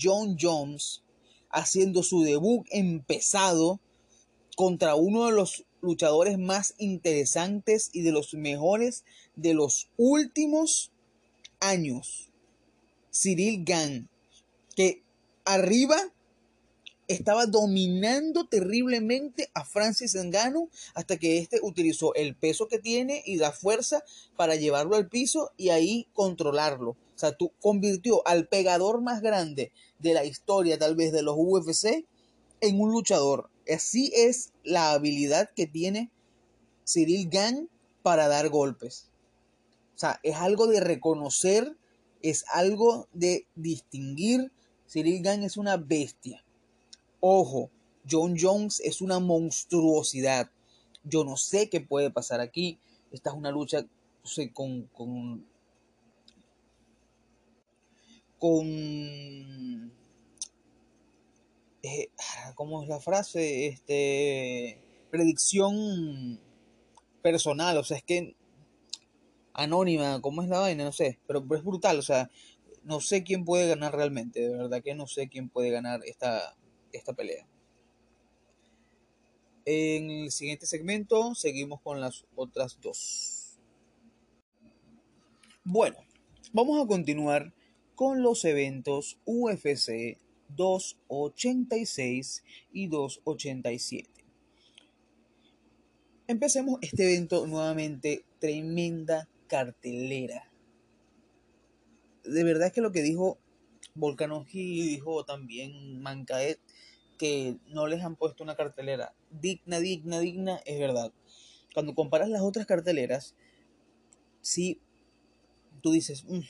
John 0.00 0.38
Jones, 0.40 1.02
haciendo 1.50 2.02
su 2.02 2.22
debut 2.22 2.66
empezado 2.70 3.80
contra 4.56 4.94
uno 4.94 5.26
de 5.26 5.32
los 5.32 5.66
luchadores 5.82 6.38
más 6.38 6.74
interesantes 6.78 7.90
y 7.92 8.00
de 8.00 8.12
los 8.12 8.32
mejores 8.32 9.04
de 9.36 9.52
los 9.52 9.90
últimos 9.98 10.90
años, 11.60 12.30
Cyril 13.12 13.62
Gann, 13.62 14.08
que 14.74 15.02
arriba 15.44 15.98
estaba 17.08 17.44
dominando 17.44 18.46
terriblemente 18.46 19.50
a 19.52 19.66
Francis 19.66 20.14
Engano 20.14 20.70
hasta 20.94 21.18
que 21.18 21.36
éste 21.36 21.60
utilizó 21.62 22.14
el 22.14 22.34
peso 22.34 22.68
que 22.68 22.78
tiene 22.78 23.22
y 23.26 23.36
la 23.36 23.52
fuerza 23.52 24.02
para 24.34 24.56
llevarlo 24.56 24.96
al 24.96 25.08
piso 25.08 25.50
y 25.58 25.68
ahí 25.68 26.08
controlarlo. 26.14 26.96
Sea, 27.22 27.36
tú 27.36 27.52
convirtió 27.60 28.26
al 28.26 28.48
pegador 28.48 29.00
más 29.00 29.20
grande 29.20 29.70
de 30.00 30.12
la 30.12 30.24
historia 30.24 30.76
tal 30.76 30.96
vez 30.96 31.12
de 31.12 31.22
los 31.22 31.36
UFC 31.38 32.04
en 32.60 32.80
un 32.80 32.90
luchador. 32.90 33.48
Así 33.72 34.10
es 34.12 34.52
la 34.64 34.90
habilidad 34.90 35.48
que 35.54 35.68
tiene 35.68 36.10
Cyril 36.84 37.28
Gann 37.30 37.68
para 38.02 38.26
dar 38.26 38.48
golpes. 38.48 39.06
O 39.94 39.98
sea, 40.00 40.18
es 40.24 40.34
algo 40.34 40.66
de 40.66 40.80
reconocer, 40.80 41.76
es 42.22 42.44
algo 42.52 43.06
de 43.12 43.46
distinguir. 43.54 44.50
Cyril 44.90 45.22
Gann 45.22 45.44
es 45.44 45.56
una 45.56 45.76
bestia. 45.76 46.44
Ojo, 47.20 47.70
John 48.10 48.34
Jones 48.36 48.80
es 48.80 49.00
una 49.00 49.20
monstruosidad. 49.20 50.50
Yo 51.04 51.22
no 51.22 51.36
sé 51.36 51.68
qué 51.70 51.80
puede 51.80 52.10
pasar 52.10 52.40
aquí. 52.40 52.80
Esta 53.12 53.30
es 53.30 53.36
una 53.36 53.52
lucha 53.52 53.86
con, 54.52 54.88
con, 54.92 55.46
con 58.42 59.92
eh, 61.84 62.10
¿cómo 62.56 62.82
es 62.82 62.88
la 62.88 62.98
frase? 62.98 63.68
Este, 63.68 64.82
predicción 65.12 66.40
personal, 67.22 67.76
o 67.76 67.84
sea, 67.84 67.98
es 67.98 68.02
que 68.02 68.34
anónima, 69.52 70.20
¿cómo 70.20 70.42
es 70.42 70.48
la 70.48 70.58
vaina? 70.58 70.82
No 70.82 70.90
sé, 70.90 71.20
pero 71.28 71.44
es 71.54 71.62
brutal, 71.62 72.00
o 72.00 72.02
sea, 72.02 72.32
no 72.82 73.00
sé 73.00 73.22
quién 73.22 73.44
puede 73.44 73.68
ganar 73.68 73.94
realmente, 73.94 74.40
de 74.40 74.56
verdad 74.56 74.82
que 74.82 74.96
no 74.96 75.06
sé 75.06 75.28
quién 75.28 75.48
puede 75.48 75.70
ganar 75.70 76.00
esta, 76.04 76.56
esta 76.92 77.12
pelea. 77.12 77.46
En 79.66 80.10
el 80.10 80.32
siguiente 80.32 80.66
segmento 80.66 81.36
seguimos 81.36 81.80
con 81.80 82.00
las 82.00 82.26
otras 82.34 82.80
dos. 82.80 83.60
Bueno, 85.62 85.98
vamos 86.52 86.82
a 86.82 86.88
continuar 86.88 87.54
con 87.94 88.22
los 88.22 88.44
eventos 88.44 89.18
UFC 89.24 90.18
286 90.56 92.44
y 92.72 92.88
287. 92.88 94.10
Empecemos 96.28 96.78
este 96.82 97.04
evento 97.04 97.46
nuevamente, 97.46 98.24
tremenda 98.38 99.28
cartelera. 99.48 100.50
De 102.24 102.44
verdad 102.44 102.72
que 102.72 102.80
lo 102.80 102.92
que 102.92 103.02
dijo 103.02 103.38
Volkanovski 103.94 104.88
dijo 104.88 105.24
también 105.24 106.00
Mancaet 106.00 106.58
que 107.18 107.56
no 107.68 107.86
les 107.86 108.02
han 108.02 108.16
puesto 108.16 108.42
una 108.42 108.56
cartelera 108.56 109.14
digna, 109.30 109.78
digna, 109.78 110.18
digna, 110.20 110.60
es 110.64 110.78
verdad. 110.78 111.12
Cuando 111.74 111.94
comparas 111.94 112.28
las 112.28 112.42
otras 112.42 112.66
carteleras, 112.66 113.34
sí, 114.40 114.80
tú 115.82 115.92
dices, 115.92 116.24
mm, 116.24 116.40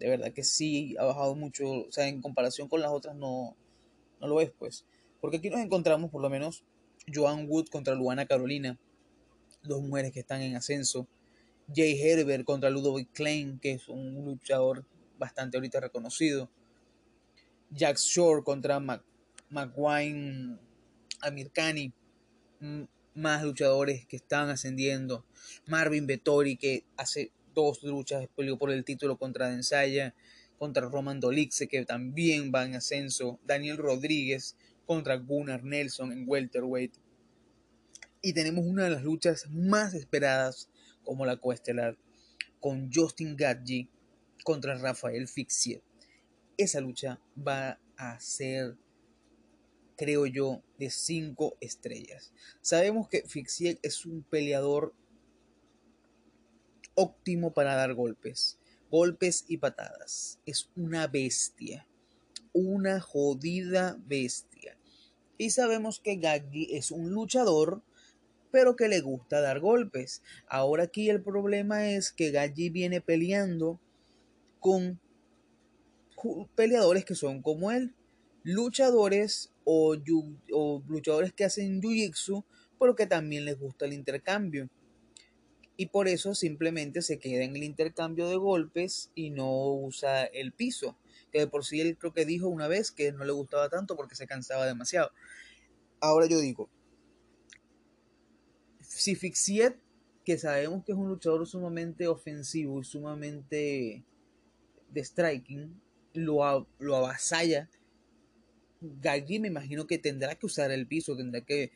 de 0.00 0.08
verdad 0.08 0.32
que 0.32 0.42
sí, 0.42 0.96
ha 0.98 1.04
bajado 1.04 1.34
mucho, 1.34 1.70
o 1.70 1.92
sea, 1.92 2.08
en 2.08 2.22
comparación 2.22 2.68
con 2.68 2.80
las 2.80 2.90
otras 2.90 3.14
no, 3.14 3.54
no 4.18 4.26
lo 4.26 4.40
es, 4.40 4.50
pues. 4.50 4.86
Porque 5.20 5.36
aquí 5.36 5.50
nos 5.50 5.60
encontramos, 5.60 6.10
por 6.10 6.22
lo 6.22 6.30
menos, 6.30 6.64
Joan 7.12 7.46
Wood 7.46 7.68
contra 7.68 7.94
Luana 7.94 8.24
Carolina, 8.24 8.78
dos 9.62 9.82
mujeres 9.82 10.12
que 10.12 10.20
están 10.20 10.40
en 10.40 10.56
ascenso. 10.56 11.06
Jay 11.72 12.00
Herbert 12.00 12.44
contra 12.44 12.70
Ludovic 12.70 13.12
Klein, 13.12 13.60
que 13.60 13.72
es 13.72 13.88
un 13.88 14.24
luchador 14.24 14.86
bastante 15.18 15.58
ahorita 15.58 15.80
reconocido. 15.80 16.48
Jack 17.70 17.98
Shore 17.98 18.42
contra 18.42 18.80
Mac 18.80 19.04
McWine, 19.50 20.58
Amirkani, 21.20 21.92
más 23.14 23.44
luchadores 23.44 24.06
que 24.06 24.16
están 24.16 24.48
ascendiendo. 24.48 25.26
Marvin 25.66 26.06
Vettori, 26.06 26.56
que 26.56 26.84
hace 26.96 27.32
dos 27.54 27.82
luchas 27.82 28.28
por 28.34 28.70
el 28.70 28.84
título 28.84 29.18
contra 29.18 29.48
Densaya, 29.50 30.14
contra 30.58 30.88
Roman 30.88 31.20
Dolixe, 31.20 31.68
que 31.68 31.84
también 31.84 32.52
va 32.54 32.64
en 32.64 32.74
ascenso. 32.74 33.38
Daniel 33.44 33.76
Rodríguez 33.76 34.56
contra 34.86 35.16
Gunnar 35.16 35.64
Nelson 35.64 36.12
en 36.12 36.24
welterweight. 36.26 36.94
Y 38.22 38.32
tenemos 38.32 38.66
una 38.66 38.84
de 38.84 38.90
las 38.90 39.02
luchas 39.02 39.48
más 39.50 39.94
esperadas 39.94 40.68
como 41.04 41.24
la 41.24 41.38
coestelar 41.38 41.96
con 42.60 42.90
Justin 42.92 43.36
Gadji 43.36 43.88
contra 44.44 44.76
Rafael 44.76 45.28
Fixier. 45.28 45.82
Esa 46.56 46.80
lucha 46.80 47.20
va 47.36 47.80
a 47.96 48.20
ser 48.20 48.76
creo 50.00 50.24
yo, 50.24 50.62
de 50.78 50.88
5 50.88 51.58
estrellas. 51.60 52.32
Sabemos 52.62 53.06
que 53.06 53.22
Fixiek 53.26 53.78
es 53.82 54.06
un 54.06 54.22
peleador 54.22 54.94
óptimo 57.00 57.52
para 57.52 57.74
dar 57.74 57.94
golpes, 57.94 58.58
golpes 58.90 59.44
y 59.48 59.56
patadas. 59.56 60.38
Es 60.44 60.70
una 60.76 61.06
bestia, 61.06 61.86
una 62.52 63.00
jodida 63.00 63.98
bestia. 64.06 64.76
Y 65.38 65.50
sabemos 65.50 66.00
que 66.00 66.16
Gaggi 66.16 66.76
es 66.76 66.90
un 66.90 67.10
luchador, 67.10 67.82
pero 68.50 68.76
que 68.76 68.88
le 68.88 69.00
gusta 69.00 69.40
dar 69.40 69.60
golpes. 69.60 70.22
Ahora 70.46 70.84
aquí 70.84 71.08
el 71.08 71.22
problema 71.22 71.88
es 71.88 72.12
que 72.12 72.30
Gaggi 72.30 72.68
viene 72.68 73.00
peleando 73.00 73.80
con 74.58 75.00
peleadores 76.54 77.06
que 77.06 77.14
son 77.14 77.40
como 77.40 77.70
él, 77.70 77.94
luchadores 78.42 79.50
o, 79.64 79.96
luchadores 80.88 81.32
que 81.32 81.44
hacen 81.44 81.80
jiu-jitsu, 81.80 82.44
pero 82.78 82.94
que 82.94 83.06
también 83.06 83.44
les 83.44 83.58
gusta 83.58 83.86
el 83.86 83.92
intercambio. 83.92 84.68
Y 85.80 85.86
por 85.86 86.08
eso 86.08 86.34
simplemente 86.34 87.00
se 87.00 87.18
queda 87.18 87.42
en 87.42 87.56
el 87.56 87.62
intercambio 87.62 88.28
de 88.28 88.36
golpes 88.36 89.10
y 89.14 89.30
no 89.30 89.72
usa 89.72 90.24
el 90.24 90.52
piso. 90.52 90.98
Que 91.32 91.38
de 91.38 91.46
por 91.46 91.64
sí 91.64 91.80
él 91.80 91.96
creo 91.96 92.12
que 92.12 92.26
dijo 92.26 92.48
una 92.48 92.68
vez 92.68 92.92
que 92.92 93.12
no 93.12 93.24
le 93.24 93.32
gustaba 93.32 93.70
tanto 93.70 93.96
porque 93.96 94.14
se 94.14 94.26
cansaba 94.26 94.66
demasiado. 94.66 95.10
Ahora 95.98 96.26
yo 96.26 96.38
digo, 96.38 96.68
si 98.82 99.14
Fixiet, 99.14 99.78
que 100.22 100.36
sabemos 100.36 100.84
que 100.84 100.92
es 100.92 100.98
un 100.98 101.08
luchador 101.08 101.46
sumamente 101.46 102.08
ofensivo 102.08 102.82
y 102.82 102.84
sumamente 102.84 104.04
de 104.90 105.00
striking, 105.02 105.80
lo, 106.12 106.68
lo 106.78 106.96
avasalla, 106.96 107.70
Gaggi 108.82 109.38
me 109.38 109.48
imagino 109.48 109.86
que 109.86 109.96
tendrá 109.96 110.34
que 110.34 110.44
usar 110.44 110.72
el 110.72 110.86
piso, 110.86 111.16
tendrá 111.16 111.40
que 111.40 111.72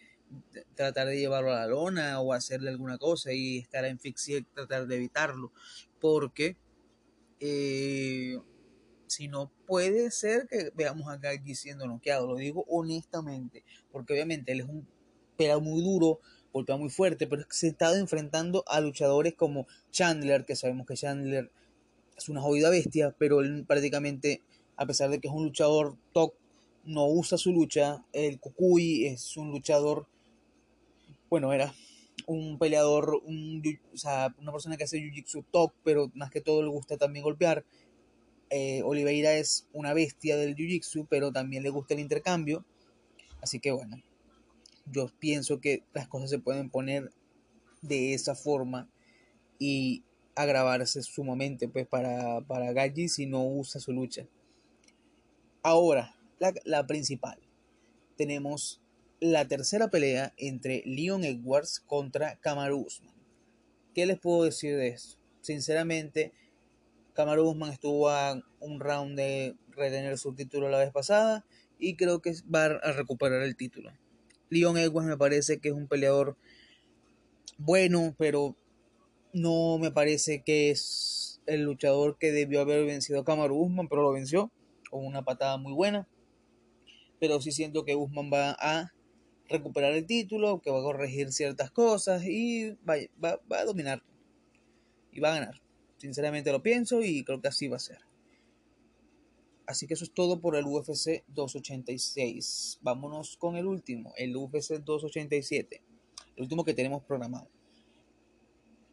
tratar 0.75 1.09
de 1.09 1.19
llevarlo 1.19 1.53
a 1.53 1.61
la 1.61 1.67
lona 1.67 2.21
o 2.21 2.33
hacerle 2.33 2.71
alguna 2.71 2.99
cosa 2.99 3.33
y 3.33 3.59
estar 3.59 3.85
en 3.85 3.99
y 4.03 4.43
tratar 4.55 4.87
de 4.87 4.97
evitarlo. 4.97 5.53
Porque 6.01 6.57
eh, 7.41 8.39
si 9.07 9.29
no 9.29 9.51
puede 9.67 10.11
ser 10.11 10.47
que 10.49 10.71
veamos 10.75 11.09
a 11.09 11.17
Gaggi 11.17 11.55
siendo 11.55 11.87
noqueado, 11.87 12.27
lo 12.27 12.37
digo 12.37 12.65
honestamente, 12.69 13.65
porque 13.91 14.13
obviamente 14.13 14.53
él 14.53 14.61
es 14.61 14.67
un 14.67 14.87
pega 15.37 15.59
muy 15.59 15.83
duro, 15.83 16.21
golpea 16.53 16.77
muy 16.77 16.91
fuerte, 16.91 17.27
pero 17.27 17.45
se 17.51 17.67
ha 17.67 17.71
estado 17.71 17.97
enfrentando 17.97 18.65
a 18.67 18.81
luchadores 18.81 19.35
como 19.35 19.67
Chandler, 19.91 20.45
que 20.45 20.57
sabemos 20.57 20.87
que 20.87 20.95
Chandler 20.95 21.51
es 22.17 22.29
una 22.29 22.41
jodida 22.41 22.71
bestia, 22.71 23.15
pero 23.19 23.41
él 23.41 23.65
prácticamente, 23.67 24.43
a 24.77 24.87
pesar 24.87 25.11
de 25.11 25.21
que 25.21 25.29
es 25.29 25.35
un 25.35 25.45
luchador 25.45 25.97
top, 26.13 26.35
no 26.85 27.07
usa 27.07 27.39
su 27.39 27.53
lucha. 27.53 28.05
El 28.13 28.39
Kukui 28.39 29.07
es 29.07 29.37
un 29.37 29.51
luchador 29.51 30.07
bueno, 31.35 31.53
era 31.53 31.75
un 32.29 32.61
peleador, 32.61 33.17
o 33.17 33.97
sea, 33.97 34.33
una 34.39 34.53
persona 34.53 34.77
que 34.77 34.85
hace 34.85 35.01
jiu-jitsu 35.01 35.45
top, 35.51 35.73
pero 35.83 36.13
más 36.15 36.31
que 36.31 36.41
todo 36.41 36.63
le 36.63 36.69
gusta 36.69 36.97
también 36.97 37.25
golpear. 37.25 37.65
Eh, 38.51 38.83
Oliveira 38.85 39.35
es 39.35 39.67
una 39.73 39.95
bestia 39.95 40.37
del 40.37 40.55
jiu-jitsu, 40.55 41.09
pero 41.11 41.33
también 41.33 41.65
le 41.65 41.71
gusta 41.71 41.95
el 41.95 41.99
intercambio. 41.99 42.65
Así 43.43 43.59
que 43.59 43.73
bueno, 43.73 44.01
yo 44.87 45.11
pienso 45.19 45.61
que 45.61 45.83
las 45.93 46.07
cosas 46.07 46.31
se 46.31 46.39
pueden 46.39 46.71
poner 46.71 47.11
de 47.83 48.15
esa 48.15 48.37
forma 48.37 48.89
y 49.59 50.05
agravarse 50.37 51.03
sumamente 51.03 51.67
pues 51.67 51.89
para, 51.89 52.43
para 52.43 52.73
Galli 52.73 53.09
si 53.09 53.27
no 53.27 53.45
usa 53.45 53.81
su 53.81 53.93
lucha. 53.93 54.29
Ahora, 55.65 56.15
la 56.65 56.87
principal. 56.87 57.41
Tenemos 58.17 58.84
la 59.25 59.49
tercera 59.49 59.89
pelea 59.89 60.35
entre 60.37 60.83
Leon 60.85 61.25
Edwards 61.25 61.81
contra 61.81 62.37
Kamaru 62.41 62.81
Usman. 62.81 63.15
¿Qué 63.95 64.05
les 64.05 64.19
puedo 64.19 64.45
decir 64.45 64.77
de 64.77 64.89
esto? 64.89 65.17
Sinceramente, 65.41 66.35
Kamaru 67.15 67.49
Usman 67.49 67.73
estuvo 67.73 68.11
a 68.11 68.39
un 68.61 68.81
round 68.81 69.17
de 69.17 69.57
retener 69.71 70.19
su 70.19 70.35
título 70.35 70.69
la 70.69 70.77
vez 70.77 70.93
pasada 70.93 71.47
y 71.79 71.97
creo 71.97 72.21
que 72.21 72.35
va 72.55 72.67
a 72.67 72.93
recuperar 72.93 73.41
el 73.41 73.57
título. 73.57 73.93
Leon 74.51 74.77
Edwards 74.77 75.09
me 75.09 75.17
parece 75.17 75.59
que 75.59 75.71
es 75.71 75.75
un 75.75 75.89
peleador 75.89 76.37
bueno, 77.57 78.15
pero 78.19 78.59
no 79.33 79.79
me 79.79 79.91
parece 79.91 80.43
que 80.43 80.71
es 80.71 81.41
el 81.47 81.63
luchador 81.63 82.19
que 82.19 82.31
debió 82.31 82.61
haber 82.61 82.85
vencido 82.85 83.21
a 83.21 83.25
Kamaru 83.25 83.75
pero 83.89 84.03
lo 84.03 84.13
venció 84.13 84.53
con 84.91 85.07
una 85.07 85.25
patada 85.25 85.57
muy 85.57 85.73
buena. 85.73 86.07
Pero 87.19 87.41
sí 87.41 87.53
siento 87.53 87.87
que 87.87 87.97
Usman 87.97 88.31
va 88.31 88.55
a 88.59 88.93
recuperar 89.49 89.93
el 89.93 90.07
título, 90.07 90.61
que 90.61 90.71
va 90.71 90.81
a 90.81 90.83
corregir 90.83 91.33
ciertas 91.33 91.71
cosas 91.71 92.25
y 92.25 92.71
va, 92.89 92.97
va, 93.23 93.59
a 93.59 93.65
dominar. 93.65 94.03
Y 95.13 95.21
va 95.21 95.31
a 95.31 95.41
ganar. 95.41 95.63
Sinceramente 95.99 96.53
lo 96.53 96.63
pienso 96.63 97.03
y 97.03 97.25
creo 97.25 97.41
que 97.41 97.49
así 97.49 97.69
va 97.69 97.77
a 97.77 97.81
ser. 97.81 97.99
Así 99.67 99.87
que 99.87 99.95
eso 99.95 100.05
es 100.05 100.13
todo 100.13 100.41
por 100.41 100.57
el 100.57 100.67
UFC 100.67 101.25
286. 101.29 102.79
Vámonos 102.83 103.37
con 103.37 103.57
el 103.57 103.67
último, 103.67 104.13
el 104.17 104.37
UFC 104.37 104.75
287. 104.75 105.83
El 106.37 106.43
último 106.43 106.65
que 106.65 106.75
tenemos 106.75 107.03
programado. 107.05 107.49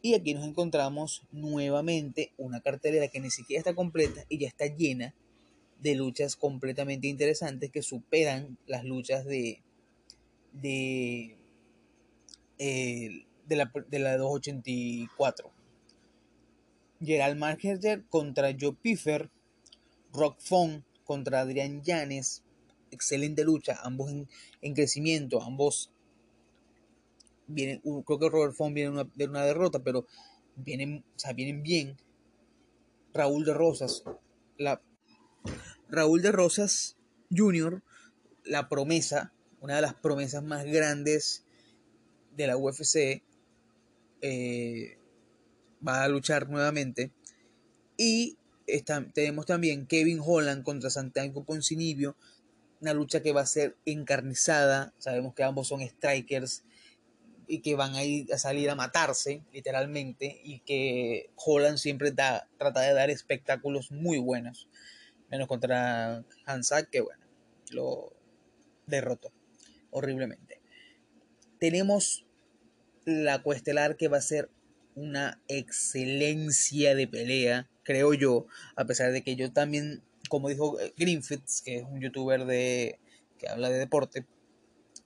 Y 0.01 0.15
aquí 0.15 0.33
nos 0.33 0.45
encontramos 0.45 1.23
nuevamente 1.31 2.33
una 2.37 2.61
cartelera 2.61 3.07
que 3.09 3.19
ni 3.19 3.29
siquiera 3.29 3.59
está 3.59 3.75
completa 3.75 4.25
y 4.29 4.39
ya 4.39 4.47
está 4.47 4.65
llena 4.65 5.13
de 5.79 5.95
luchas 5.95 6.35
completamente 6.35 7.07
interesantes 7.07 7.71
que 7.71 7.81
superan 7.81 8.57
las 8.65 8.83
luchas 8.83 9.25
de, 9.25 9.61
de, 10.51 11.37
eh, 12.57 13.25
de, 13.47 13.55
la, 13.55 13.71
de 13.89 13.99
la 13.99 14.17
284. 14.17 15.51
Gerald 17.03 17.39
Marketer 17.39 18.03
contra 18.09 18.55
Joe 18.59 18.75
Piffer, 18.79 19.29
Rock 20.13 20.39
Fong 20.39 20.83
contra 21.03 21.41
Adrián 21.41 21.81
Llanes, 21.81 22.43
excelente 22.91 23.43
lucha, 23.43 23.79
ambos 23.83 24.11
en, 24.61 24.73
crecimiento, 24.73 25.41
ambos 25.41 25.89
vienen, 27.47 27.81
creo 28.05 28.19
que 28.19 28.29
Robert 28.29 28.53
Fong 28.53 28.73
viene 28.73 29.03
de 29.15 29.25
una 29.25 29.43
derrota, 29.43 29.79
pero 29.79 30.05
vienen, 30.55 31.03
o 31.03 31.33
vienen 31.33 31.63
bien. 31.63 31.97
Raúl 33.13 33.43
de 33.43 33.53
Rosas, 33.53 34.03
la 34.57 34.81
Raúl 35.89 36.21
de 36.21 36.31
Rosas 36.31 36.95
Jr., 37.35 37.83
la 38.45 38.69
promesa, 38.69 39.33
una 39.61 39.75
de 39.75 39.81
las 39.81 39.93
promesas 39.93 40.43
más 40.43 40.65
grandes 40.65 41.43
de 42.35 42.47
la 42.47 42.57
UFC, 42.57 43.23
eh, 44.21 44.97
va 45.87 46.03
a 46.03 46.07
luchar 46.07 46.49
nuevamente. 46.49 47.11
Y 47.95 48.37
tenemos 49.13 49.45
también 49.45 49.85
Kevin 49.85 50.19
Holland 50.23 50.63
contra 50.63 50.89
Santiago 50.89 51.43
Poncinibio, 51.43 52.15
una 52.81 52.93
lucha 52.93 53.21
que 53.21 53.33
va 53.33 53.41
a 53.41 53.45
ser 53.45 53.77
encarnizada. 53.85 54.93
Sabemos 54.97 55.35
que 55.35 55.43
ambos 55.43 55.67
son 55.67 55.81
strikers 55.87 56.63
y 57.47 57.59
que 57.59 57.75
van 57.75 57.95
a, 57.95 58.03
ir 58.03 58.33
a 58.33 58.39
salir 58.39 58.69
a 58.69 58.75
matarse, 58.75 59.43
literalmente, 59.53 60.41
y 60.43 60.59
que 60.61 61.29
Holland 61.35 61.77
siempre 61.77 62.11
trata 62.11 62.81
de 62.81 62.93
dar 62.93 63.11
espectáculos 63.11 63.91
muy 63.91 64.17
buenos, 64.17 64.67
menos 65.29 65.47
contra 65.47 66.23
Hansak, 66.45 66.89
que 66.89 67.01
bueno, 67.01 67.23
lo 67.71 68.13
derrotó 68.87 69.31
horriblemente. 69.91 70.61
Tenemos 71.59 72.25
la 73.05 73.41
cuestelar 73.41 73.97
que 73.97 74.07
va 74.07 74.17
a 74.17 74.21
ser 74.21 74.49
una 74.95 75.39
excelencia 75.47 76.95
de 76.95 77.07
pelea, 77.07 77.69
creo 77.83 78.13
yo, 78.13 78.45
a 78.75 78.85
pesar 78.85 79.11
de 79.11 79.23
que 79.23 79.35
yo 79.35 79.51
también, 79.51 80.03
como 80.29 80.49
dijo 80.49 80.79
eh, 80.79 80.93
Greenfits, 80.97 81.61
que 81.61 81.77
es 81.77 81.83
un 81.83 82.01
youtuber 82.01 82.45
de 82.45 82.99
que 83.37 83.47
habla 83.47 83.69
de 83.69 83.77
deporte, 83.77 84.25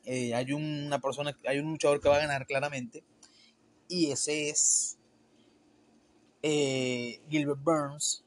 eh, 0.06 0.34
hay 0.34 0.52
una 0.54 1.00
persona, 1.00 1.38
hay 1.48 1.60
un 1.60 1.72
luchador 1.72 2.02
que 2.02 2.10
va 2.10 2.18
a 2.18 2.20
ganar 2.20 2.46
claramente, 2.46 3.04
y 3.88 4.12
ese 4.12 4.50
es 4.50 4.98
eh, 6.42 7.22
Gilbert 7.30 7.62
Burns 7.64 8.24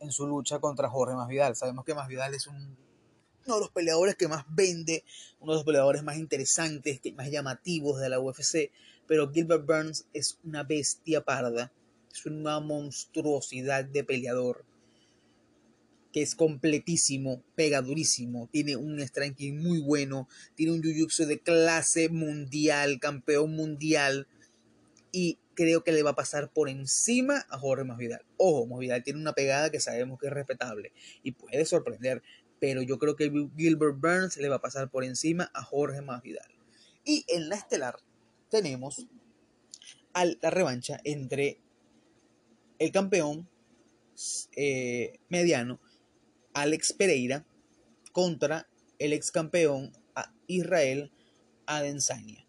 en 0.00 0.12
su 0.12 0.26
lucha 0.26 0.58
contra 0.58 0.88
Jorge 0.88 1.14
Masvidal. 1.14 1.56
Sabemos 1.56 1.84
que 1.84 1.94
Masvidal 1.94 2.34
es 2.34 2.46
un 2.46 2.76
uno 3.48 3.56
de 3.56 3.60
los 3.62 3.70
peleadores 3.70 4.14
que 4.14 4.28
más 4.28 4.44
vende, 4.50 5.04
uno 5.40 5.52
de 5.52 5.56
los 5.56 5.64
peleadores 5.64 6.02
más 6.02 6.18
interesantes, 6.18 7.00
más 7.16 7.30
llamativos 7.30 7.98
de 7.98 8.10
la 8.10 8.20
UFC, 8.20 8.70
pero 9.06 9.32
Gilbert 9.32 9.64
Burns 9.64 10.06
es 10.12 10.38
una 10.44 10.64
bestia 10.64 11.24
parda, 11.24 11.72
es 12.12 12.26
una 12.26 12.60
monstruosidad 12.60 13.86
de 13.86 14.04
peleador 14.04 14.66
que 16.12 16.22
es 16.22 16.34
completísimo, 16.34 17.42
pega 17.54 17.80
durísimo, 17.80 18.48
tiene 18.52 18.76
un 18.76 19.00
striking 19.00 19.62
muy 19.62 19.80
bueno, 19.80 20.28
tiene 20.54 20.72
un 20.72 20.82
jiu-jitsu 20.82 21.26
de 21.26 21.40
clase 21.40 22.08
mundial, 22.08 22.98
campeón 22.98 23.54
mundial. 23.54 24.26
Y 25.12 25.38
creo 25.54 25.84
que 25.84 25.92
le 25.92 26.02
va 26.02 26.10
a 26.10 26.16
pasar 26.16 26.50
por 26.50 26.68
encima 26.68 27.44
a 27.50 27.58
Jorge 27.58 27.84
Masvidal. 27.84 28.24
Ojo, 28.38 28.66
Masvidal 28.66 29.02
tiene 29.02 29.20
una 29.20 29.34
pegada 29.34 29.70
que 29.70 29.80
sabemos 29.80 30.18
que 30.18 30.28
es 30.28 30.32
respetable 30.32 30.92
y 31.22 31.32
puede 31.32 31.64
sorprender, 31.66 32.22
pero 32.60 32.82
yo 32.82 32.98
creo 32.98 33.16
que 33.16 33.30
Gilbert 33.56 34.00
Burns 34.00 34.36
le 34.36 34.48
va 34.48 34.56
a 34.56 34.60
pasar 34.60 34.90
por 34.90 35.04
encima 35.04 35.50
a 35.54 35.62
Jorge 35.62 36.00
Masvidal. 36.02 36.48
Y 37.04 37.24
en 37.28 37.48
la 37.48 37.56
estelar 37.56 37.96
tenemos 38.50 39.06
la 40.14 40.50
revancha 40.50 41.00
entre 41.04 41.60
el 42.78 42.92
campeón 42.92 43.48
eh, 44.56 45.18
mediano 45.28 45.80
Alex 46.52 46.92
Pereira 46.92 47.46
contra 48.12 48.68
el 48.98 49.12
ex 49.12 49.30
campeón 49.30 49.92
Israel 50.48 51.12
Adesanya. 51.66 52.44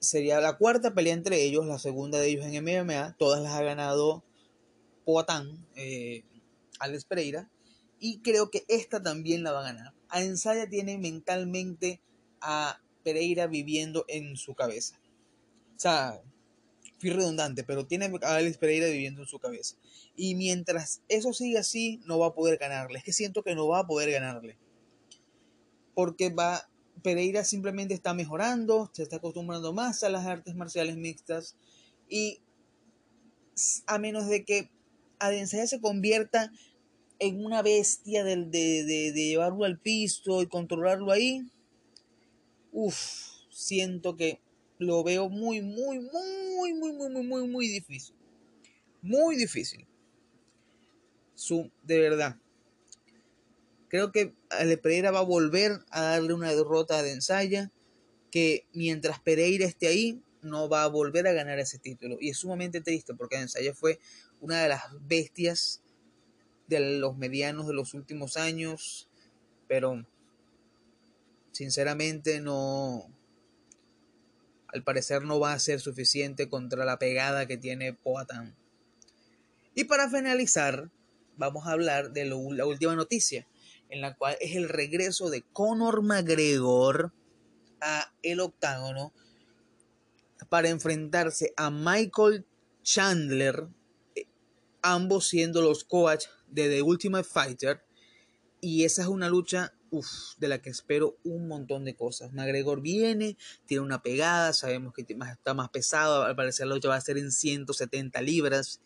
Sería 0.00 0.40
la 0.40 0.56
cuarta 0.56 0.94
pelea 0.94 1.14
entre 1.14 1.42
ellos, 1.42 1.66
la 1.66 1.78
segunda 1.78 2.18
de 2.18 2.28
ellos 2.28 2.44
en 2.46 2.64
MMA. 2.64 3.16
Todas 3.18 3.42
las 3.42 3.52
ha 3.52 3.62
ganado 3.62 4.24
Poatán, 5.04 5.66
eh, 5.76 6.24
Alex 6.80 7.04
Pereira 7.04 7.50
y 7.98 8.20
creo 8.20 8.50
que 8.50 8.64
esta 8.68 9.02
también 9.02 9.42
la 9.42 9.52
va 9.52 9.60
a 9.60 9.72
ganar. 9.72 9.94
A 10.08 10.22
Ensaya 10.22 10.68
tiene 10.68 10.98
mentalmente 10.98 12.00
a 12.40 12.80
Pereira 13.02 13.46
viviendo 13.46 14.04
en 14.08 14.36
su 14.36 14.54
cabeza. 14.54 15.00
O 15.76 15.78
sea, 15.78 16.20
fui 16.98 17.10
redundante, 17.10 17.64
pero 17.64 17.86
tiene 17.86 18.10
a 18.22 18.36
Alex 18.36 18.58
Pereira 18.58 18.86
viviendo 18.86 19.22
en 19.22 19.28
su 19.28 19.38
cabeza. 19.38 19.76
Y 20.16 20.34
mientras 20.34 21.02
eso 21.08 21.32
siga 21.32 21.60
así, 21.60 22.00
no 22.06 22.18
va 22.18 22.28
a 22.28 22.34
poder 22.34 22.58
ganarle. 22.58 22.98
Es 22.98 23.04
que 23.04 23.12
siento 23.12 23.42
que 23.42 23.54
no 23.54 23.68
va 23.68 23.80
a 23.80 23.86
poder 23.86 24.10
ganarle. 24.10 24.58
Porque 25.94 26.30
va, 26.30 26.68
Pereira 27.02 27.44
simplemente 27.44 27.94
está 27.94 28.14
mejorando, 28.14 28.90
se 28.92 29.02
está 29.02 29.16
acostumbrando 29.16 29.72
más 29.72 30.02
a 30.02 30.08
las 30.08 30.26
artes 30.26 30.54
marciales 30.54 30.96
mixtas. 30.96 31.56
Y 32.08 32.40
a 33.86 33.98
menos 33.98 34.28
de 34.28 34.44
que 34.44 34.70
Adensaya 35.18 35.66
se 35.66 35.80
convierta 35.80 36.50
en 37.18 37.44
una 37.44 37.62
bestia 37.62 38.24
de, 38.24 38.36
de, 38.36 38.84
de, 38.84 39.12
de 39.12 39.26
llevarlo 39.28 39.64
al 39.64 39.78
piso 39.78 40.42
y 40.42 40.46
controlarlo 40.46 41.12
ahí, 41.12 41.50
uff, 42.72 42.98
siento 43.50 44.16
que 44.16 44.40
lo 44.78 45.02
veo 45.02 45.28
muy, 45.28 45.62
muy, 45.62 46.00
muy, 46.00 46.72
muy, 46.74 46.92
muy, 46.92 47.08
muy, 47.08 47.26
muy, 47.26 47.48
muy 47.48 47.68
difícil. 47.68 48.14
Muy 49.02 49.36
difícil. 49.36 49.86
Su, 51.34 51.70
de 51.82 51.98
verdad. 51.98 52.36
Creo 53.88 54.12
que 54.12 54.34
Ale 54.50 54.76
Pereira 54.76 55.10
va 55.10 55.20
a 55.20 55.22
volver 55.22 55.80
a 55.90 56.02
darle 56.02 56.34
una 56.34 56.52
derrota 56.52 56.98
a 56.98 57.02
Densaya. 57.02 57.70
Que 58.30 58.66
mientras 58.72 59.20
Pereira 59.20 59.64
esté 59.64 59.86
ahí, 59.86 60.20
no 60.42 60.68
va 60.68 60.82
a 60.82 60.88
volver 60.88 61.26
a 61.26 61.32
ganar 61.32 61.58
ese 61.58 61.78
título. 61.78 62.18
Y 62.20 62.30
es 62.30 62.38
sumamente 62.38 62.80
triste 62.80 63.14
porque 63.14 63.38
Densaya 63.38 63.74
fue 63.74 63.98
una 64.40 64.62
de 64.62 64.68
las 64.68 64.82
bestias 65.00 65.82
de 66.68 66.98
los 66.98 67.16
medianos 67.16 67.66
de 67.66 67.74
los 67.74 67.94
últimos 67.94 68.36
años. 68.36 69.08
Pero 69.68 70.06
sinceramente 71.52 72.40
no, 72.40 73.10
al 74.68 74.82
parecer 74.82 75.22
no 75.22 75.40
va 75.40 75.52
a 75.52 75.58
ser 75.58 75.80
suficiente 75.80 76.48
contra 76.48 76.84
la 76.84 76.98
pegada 76.98 77.46
que 77.46 77.56
tiene 77.56 77.94
Poatan. 77.94 78.54
Y 79.74 79.84
para 79.84 80.08
finalizar, 80.08 80.90
vamos 81.36 81.66
a 81.66 81.72
hablar 81.72 82.12
de 82.12 82.24
la 82.26 82.66
última 82.66 82.94
noticia, 82.94 83.46
en 83.88 84.00
la 84.00 84.14
cual 84.14 84.36
es 84.40 84.56
el 84.56 84.68
regreso 84.68 85.30
de 85.30 85.42
Conor 85.42 86.02
McGregor 86.02 87.12
a 87.80 88.12
el 88.22 88.40
octágono 88.40 89.12
para 90.48 90.68
enfrentarse 90.68 91.52
a 91.56 91.70
Michael 91.70 92.46
Chandler, 92.82 93.68
eh, 94.14 94.26
ambos 94.82 95.28
siendo 95.28 95.60
los 95.60 95.84
coach 95.84 96.26
de 96.48 96.68
The 96.68 96.82
Ultimate 96.82 97.28
Fighter. 97.28 97.82
Y 98.60 98.84
esa 98.84 99.02
es 99.02 99.08
una 99.08 99.28
lucha 99.28 99.72
de 100.38 100.48
la 100.48 100.60
que 100.60 100.70
espero 100.70 101.16
un 101.24 101.48
montón 101.48 101.84
de 101.84 101.94
cosas. 101.94 102.32
McGregor 102.32 102.80
viene, 102.80 103.36
tiene 103.66 103.82
una 103.82 104.02
pegada, 104.02 104.52
sabemos 104.52 104.92
que 104.92 105.06
está 105.08 105.54
más 105.54 105.68
pesado, 105.70 106.24
al 106.24 106.36
parecer 106.36 106.66
la 106.66 106.74
lucha 106.74 106.88
va 106.88 106.96
a 106.96 107.00
ser 107.00 107.18
en 107.18 107.32
170 107.32 108.20
libras, 108.22 108.80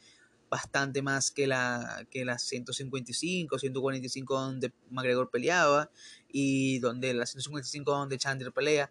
bastante 0.48 1.02
más 1.02 1.30
que, 1.30 1.46
la, 1.46 2.06
que 2.10 2.24
las 2.24 2.42
155, 2.42 3.58
145 3.58 4.40
donde 4.40 4.72
McGregor 4.90 5.30
peleaba 5.30 5.90
y 6.28 6.78
donde 6.80 7.14
las 7.14 7.30
155 7.30 7.90
donde 7.90 8.18
Chandler 8.18 8.52
pelea. 8.52 8.90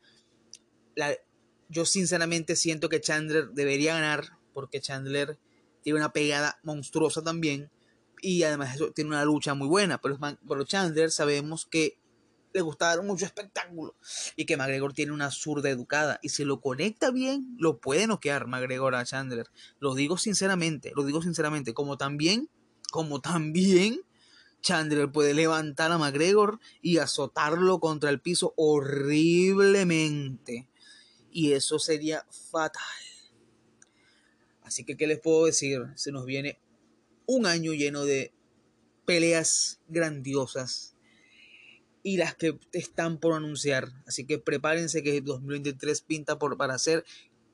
yo 1.70 1.86
sinceramente 1.86 2.56
siento 2.56 2.90
que 2.90 3.02
Chandler 3.02 3.50
debería 3.50 3.94
ganar 3.94 4.38
porque 4.54 4.82
Chandler 4.82 5.38
tiene 5.82 6.00
una 6.00 6.12
pegada 6.12 6.60
monstruosa 6.64 7.22
también 7.24 7.70
y 8.22 8.44
además 8.44 8.78
tiene 8.96 9.10
una 9.10 9.26
lucha 9.26 9.54
muy 9.54 9.68
buena, 9.68 10.00
pero, 10.00 10.18
pero 10.48 10.64
Chandler 10.64 11.12
sabemos 11.12 11.66
que 11.66 12.00
le 12.54 12.62
gusta 12.62 12.88
dar 12.88 13.04
mucho 13.04 13.26
espectáculo 13.26 13.96
y 14.36 14.46
que 14.46 14.58
McGregor 14.58 14.94
tiene 14.94 15.12
una 15.12 15.30
zurda 15.30 15.70
educada 15.70 16.20
y 16.24 16.30
si 16.30 16.44
lo 16.44 16.62
conecta 16.62 17.12
bien 17.12 17.56
lo 17.60 17.80
puede 17.80 18.08
noquear 18.08 18.48
McGregor 18.48 18.96
a 18.96 19.06
Chandler. 19.06 19.48
Lo 19.80 19.94
digo 19.94 20.18
sinceramente 20.18 20.92
lo 20.96 21.04
digo 21.04 21.22
sinceramente 21.22 21.74
como 21.74 21.98
también 21.98 22.50
como 22.92 23.22
también 23.22 24.02
Chandler 24.62 25.12
puede 25.12 25.34
levantar 25.34 25.92
a 25.92 25.98
McGregor 25.98 26.60
y 26.82 26.98
azotarlo 26.98 27.80
contra 27.80 28.10
el 28.10 28.20
piso 28.20 28.54
horriblemente. 28.58 30.68
Y 31.32 31.54
eso 31.54 31.80
sería 31.80 32.26
fatal. 32.52 32.84
Así 34.64 34.84
que 34.84 34.98
qué 34.98 35.08
les 35.08 35.20
puedo 35.20 35.46
decir 35.46 35.86
se 35.96 36.12
nos 36.12 36.26
viene 36.26 36.60
un 37.32 37.46
año 37.46 37.74
lleno 37.74 38.06
de 38.06 38.34
peleas 39.06 39.80
grandiosas 39.88 40.96
y 42.02 42.18
las 42.18 42.34
que 42.34 42.58
están 42.72 43.20
por 43.20 43.34
anunciar. 43.34 43.88
Así 44.08 44.26
que 44.26 44.39
prepárense 44.39 45.04
que 45.04 45.22
2023 45.22 46.02
pinta 46.02 46.39
por, 46.39 46.58
para 46.58 46.80
ser 46.80 47.06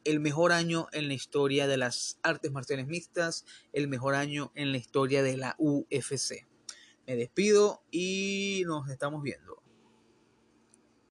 el 0.05 0.21
mejor 0.21 0.53
año 0.53 0.87
en 0.93 1.09
la 1.09 1.13
historia 1.13 1.67
de 1.67 1.75
las 1.75 2.19
artes 2.23 2.53
marciales 2.53 2.87
mixtas, 2.87 3.43
el 3.73 3.89
mejor 3.89 4.15
año 4.15 4.53
en 4.55 4.71
la 4.71 4.77
historia 4.77 5.23
de 5.23 5.35
la 5.35 5.55
UFC. 5.57 6.47
Me 7.05 7.17
despido 7.17 7.83
y 7.91 8.63
nos 8.67 8.89
estamos 8.89 9.23
viendo. 9.23 9.61